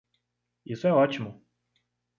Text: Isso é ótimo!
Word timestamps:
Isso 0.65 0.87
é 0.87 0.91
ótimo! 0.95 1.45